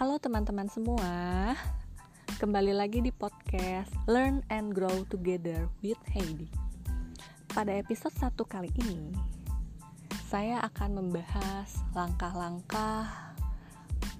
[0.00, 1.12] Halo teman-teman semua,
[2.40, 6.48] kembali lagi di podcast Learn and Grow Together with Heidi.
[7.52, 9.12] Pada episode satu kali ini,
[10.24, 13.12] saya akan membahas langkah-langkah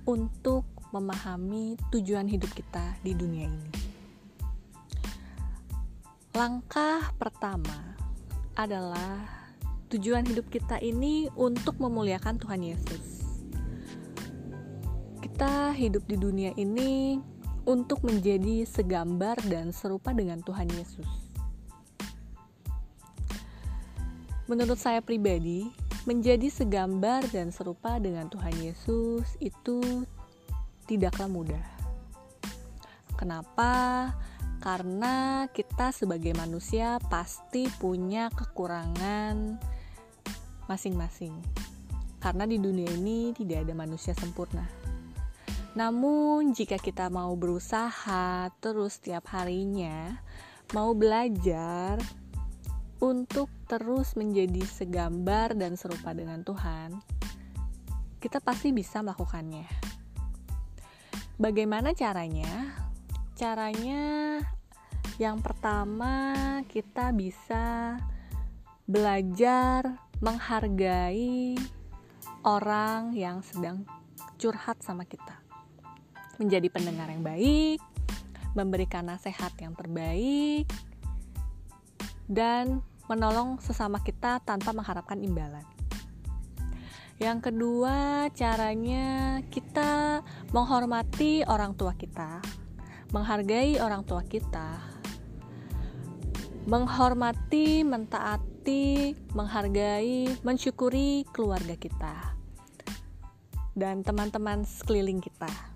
[0.05, 3.73] untuk memahami tujuan hidup kita di dunia ini.
[6.37, 7.97] Langkah pertama
[8.53, 9.25] adalah
[9.89, 13.20] tujuan hidup kita ini untuk memuliakan Tuhan Yesus
[15.41, 17.17] kita hidup di dunia ini
[17.65, 21.09] untuk menjadi segambar dan serupa dengan Tuhan Yesus.
[24.53, 25.73] Menurut saya pribadi,
[26.05, 30.05] menjadi segambar dan serupa dengan Tuhan Yesus itu
[30.85, 31.67] tidaklah mudah.
[33.17, 34.13] Kenapa?
[34.61, 39.57] Karena kita sebagai manusia pasti punya kekurangan
[40.69, 41.33] masing-masing.
[42.21, 44.91] Karena di dunia ini tidak ada manusia sempurna
[45.71, 50.19] namun, jika kita mau berusaha terus setiap harinya,
[50.75, 51.95] mau belajar
[52.99, 56.99] untuk terus menjadi segambar dan serupa dengan Tuhan,
[58.19, 59.71] kita pasti bisa melakukannya.
[61.39, 62.75] Bagaimana caranya?
[63.39, 64.37] Caranya
[65.23, 66.35] yang pertama,
[66.67, 67.95] kita bisa
[68.91, 71.55] belajar menghargai
[72.43, 73.87] orang yang sedang
[74.35, 75.50] curhat sama kita
[76.41, 77.85] menjadi pendengar yang baik,
[78.57, 80.65] memberikan nasihat yang terbaik,
[82.25, 82.81] dan
[83.13, 85.63] menolong sesama kita tanpa mengharapkan imbalan.
[87.21, 90.25] Yang kedua, caranya kita
[90.57, 92.41] menghormati orang tua kita,
[93.13, 94.81] menghargai orang tua kita,
[96.65, 102.17] menghormati, mentaati, menghargai, mensyukuri keluarga kita,
[103.77, 105.70] dan teman-teman sekeliling kita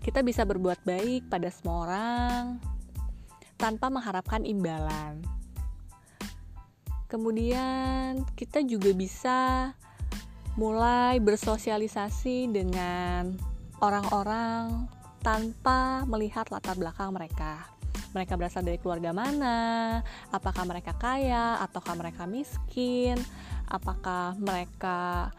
[0.00, 2.44] kita bisa berbuat baik pada semua orang
[3.60, 5.20] tanpa mengharapkan imbalan.
[7.10, 9.38] Kemudian, kita juga bisa
[10.56, 13.36] mulai bersosialisasi dengan
[13.84, 14.88] orang-orang
[15.20, 17.68] tanpa melihat latar belakang mereka.
[18.16, 20.00] Mereka berasal dari keluarga mana,
[20.34, 23.20] apakah mereka kaya ataukah mereka miskin,
[23.70, 25.30] apakah mereka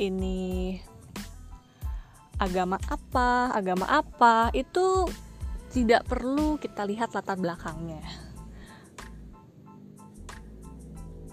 [0.00, 0.78] ini
[2.38, 5.06] agama apa, agama apa, itu
[5.74, 8.02] tidak perlu kita lihat latar belakangnya.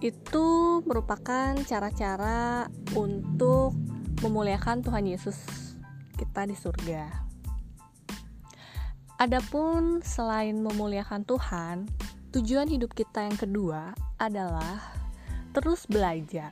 [0.02, 2.68] Itu merupakan cara-cara
[2.98, 3.78] untuk
[4.26, 5.38] memuliakan Tuhan Yesus
[6.18, 7.26] kita di surga.
[9.16, 11.88] Adapun selain memuliakan Tuhan,
[12.36, 14.84] tujuan hidup kita yang kedua adalah
[15.56, 16.52] terus belajar.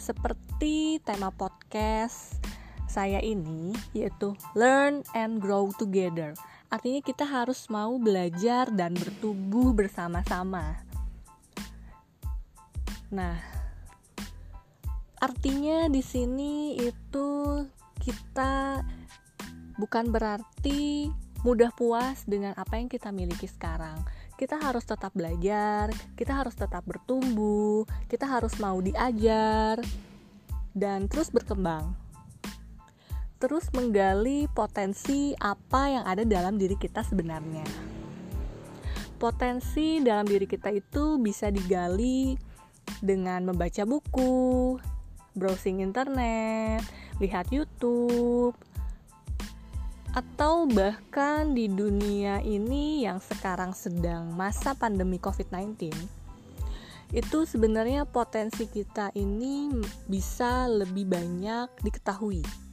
[0.00, 2.45] Seperti tema podcast
[2.86, 6.32] saya ini yaitu learn and grow together.
[6.70, 10.82] Artinya kita harus mau belajar dan bertumbuh bersama-sama.
[13.14, 13.38] Nah,
[15.22, 17.62] artinya di sini itu
[18.02, 18.82] kita
[19.78, 21.10] bukan berarti
[21.46, 24.02] mudah puas dengan apa yang kita miliki sekarang.
[24.34, 29.80] Kita harus tetap belajar, kita harus tetap bertumbuh, kita harus mau diajar
[30.76, 32.05] dan terus berkembang
[33.36, 37.64] terus menggali potensi apa yang ada dalam diri kita sebenarnya.
[39.16, 42.36] Potensi dalam diri kita itu bisa digali
[43.00, 44.76] dengan membaca buku,
[45.36, 46.84] browsing internet,
[47.20, 48.56] lihat YouTube,
[50.16, 55.92] atau bahkan di dunia ini yang sekarang sedang masa pandemi COVID-19
[57.14, 59.70] itu sebenarnya potensi kita ini
[60.10, 62.65] bisa lebih banyak diketahui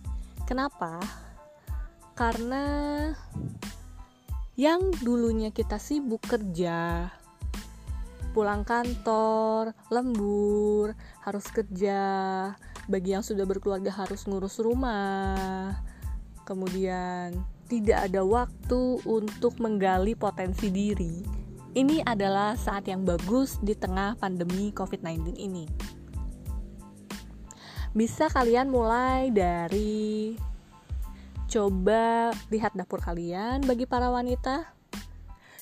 [0.53, 1.01] Kenapa?
[2.13, 2.65] Karena
[4.53, 7.09] yang dulunya kita sibuk kerja,
[8.37, 10.93] pulang kantor, lembur,
[11.25, 11.97] harus kerja,
[12.85, 15.73] bagi yang sudah berkeluarga harus ngurus rumah,
[16.45, 17.33] kemudian
[17.65, 21.25] tidak ada waktu untuk menggali potensi diri.
[21.73, 25.65] Ini adalah saat yang bagus di tengah pandemi COVID-19 ini
[27.93, 30.33] bisa kalian mulai dari
[31.45, 34.65] coba lihat dapur kalian bagi para wanita.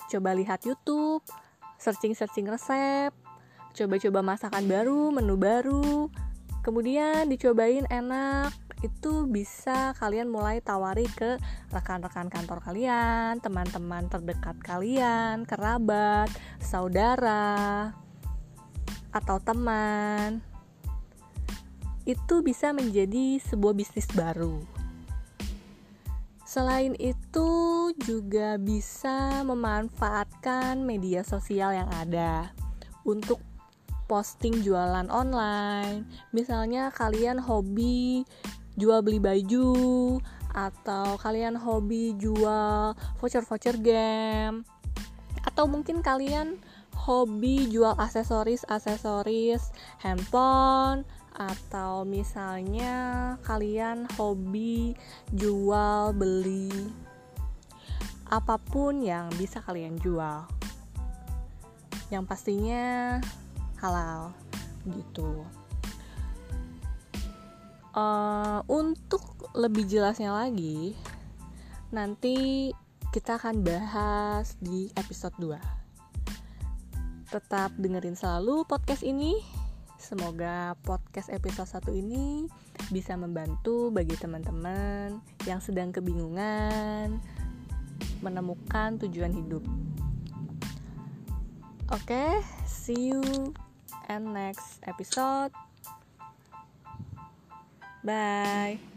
[0.07, 1.23] Coba lihat YouTube
[1.79, 3.11] searching-searching resep
[3.71, 6.11] coba-coba masakan baru menu baru.
[6.61, 8.53] Kemudian dicobain enak
[8.85, 11.37] itu bisa kalian mulai tawari ke
[11.73, 16.29] rekan-rekan kantor kalian, teman-teman terdekat kalian, kerabat,
[16.61, 17.93] saudara,
[19.13, 20.50] atau teman
[22.05, 24.61] itu bisa menjadi sebuah bisnis baru.
[26.51, 27.49] Selain itu
[28.03, 32.51] juga bisa memanfaatkan media sosial yang ada
[33.07, 33.39] untuk
[34.11, 36.03] posting jualan online.
[36.35, 38.27] Misalnya kalian hobi
[38.75, 40.19] jual beli baju
[40.51, 44.67] atau kalian hobi jual voucher-voucher game
[45.47, 46.59] atau mungkin kalian
[46.91, 49.71] hobi jual aksesoris-aksesoris
[50.03, 54.93] handphone atau misalnya kalian hobi
[55.31, 56.71] jual beli
[58.31, 60.47] apa pun yang bisa kalian jual.
[62.07, 63.19] Yang pastinya
[63.79, 64.31] halal
[64.87, 65.43] gitu.
[67.91, 70.95] Uh, untuk lebih jelasnya lagi
[71.91, 72.71] nanti
[73.11, 75.59] kita akan bahas di episode 2
[77.27, 79.60] tetap dengerin selalu podcast ini
[80.01, 82.49] Semoga podcast episode 1 ini
[82.89, 87.21] bisa membantu bagi teman-teman yang sedang kebingungan
[88.25, 89.61] menemukan tujuan hidup.
[91.93, 92.31] Oke, okay,
[92.65, 93.21] see you
[94.09, 95.53] and next episode.
[98.01, 98.90] Bye.